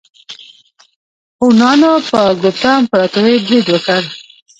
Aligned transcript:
هونانو 1.41 1.91
په 2.09 2.19
ګوپتا 2.41 2.71
امپراتورۍ 2.81 3.35
برید 3.45 3.65
وکړ. 3.71 4.01